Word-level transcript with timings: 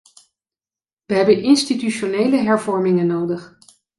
We 1.05 1.13
hebben 1.15 1.41
institutionele 1.43 2.37
hervormingen 2.37 3.07
nodig. 3.07 3.57